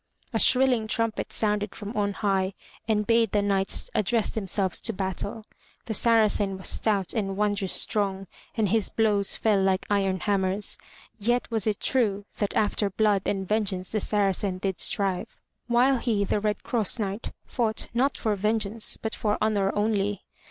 A 0.33 0.39
shrilling 0.39 0.87
trumpet 0.87 1.31
sounded 1.31 1.75
from 1.75 1.95
on 1.95 2.13
high 2.13 2.55
and 2.87 3.05
bade 3.05 3.33
the 3.33 3.41
knights 3.43 3.91
address 3.93 4.31
themselves 4.31 4.79
to 4.79 4.93
battle. 4.93 5.43
The 5.85 5.93
Saracen 5.93 6.57
was 6.57 6.69
stout 6.69 7.13
and 7.13 7.37
wondrous 7.37 7.73
strong 7.73 8.25
and 8.55 8.69
his 8.69 8.89
blows 8.89 9.35
fell 9.35 9.61
like 9.61 9.85
iron 9.91 10.21
hammers. 10.21 10.79
Yet 11.19 11.51
was 11.51 11.67
it 11.67 11.79
true 11.79 12.25
that 12.39 12.55
after 12.55 12.89
blood 12.89 13.21
and 13.27 13.47
vengeance 13.47 13.89
the 13.89 13.99
Saracen 14.01 14.57
did 14.57 14.79
strive, 14.79 15.37
while 15.67 15.99
he, 15.99 16.23
the 16.23 16.39
Red 16.39 16.63
Cross 16.63 16.97
Knight, 16.97 17.31
fought 17.45 17.87
not 17.93 18.17
for 18.17 18.35
vengeance 18.35 18.97
but 18.99 19.13
for 19.13 19.37
honor 19.39 19.71
only. 19.75 20.23